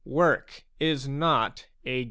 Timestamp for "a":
1.85-1.97